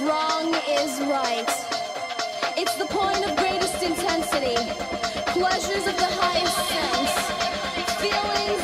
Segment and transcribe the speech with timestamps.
[0.00, 1.44] Wrong is right.
[2.56, 4.56] It's the point of greatest intensity.
[5.36, 7.12] Pleasures of the highest sense.
[8.00, 8.61] Feelings